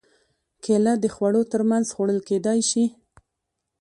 [0.63, 2.85] کېله د خوړو تر منځ خوړل کېدای شي.